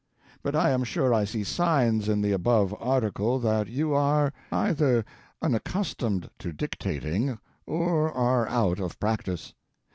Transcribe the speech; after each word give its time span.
But 0.41 0.55
I 0.55 0.71
am 0.71 0.83
sure 0.83 1.13
I 1.13 1.25
see 1.25 1.43
signs 1.43 2.09
in 2.09 2.23
the 2.23 2.31
above 2.31 2.73
article 2.79 3.37
that 3.37 3.67
you 3.67 3.93
are 3.93 4.33
either 4.51 5.05
unaccustomed 5.43 6.27
to 6.39 6.51
dictating 6.51 7.37
or 7.67 8.11
are 8.11 8.47
out 8.47 8.79
of 8.79 8.99
practice. 8.99 9.53